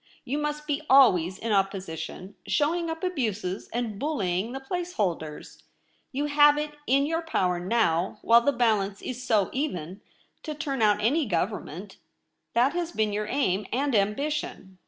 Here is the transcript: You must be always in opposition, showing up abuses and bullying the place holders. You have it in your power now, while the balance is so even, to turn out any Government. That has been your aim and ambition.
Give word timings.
You 0.25 0.39
must 0.39 0.65
be 0.65 0.81
always 0.89 1.37
in 1.37 1.51
opposition, 1.51 2.33
showing 2.47 2.89
up 2.89 3.03
abuses 3.03 3.69
and 3.71 3.99
bullying 3.99 4.51
the 4.51 4.59
place 4.59 4.93
holders. 4.93 5.61
You 6.11 6.25
have 6.25 6.57
it 6.57 6.71
in 6.87 7.05
your 7.05 7.21
power 7.21 7.59
now, 7.59 8.17
while 8.23 8.41
the 8.41 8.51
balance 8.51 9.03
is 9.03 9.21
so 9.23 9.51
even, 9.53 10.01
to 10.41 10.55
turn 10.55 10.81
out 10.81 11.03
any 11.03 11.27
Government. 11.27 11.97
That 12.55 12.73
has 12.73 12.91
been 12.91 13.13
your 13.13 13.27
aim 13.27 13.67
and 13.71 13.93
ambition. 13.93 14.79